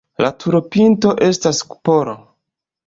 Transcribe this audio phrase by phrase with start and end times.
[0.25, 2.19] La turopinto estas kupolo.